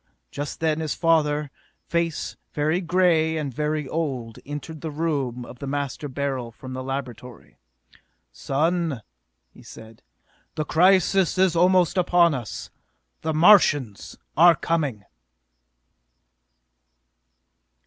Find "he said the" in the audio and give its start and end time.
9.53-10.65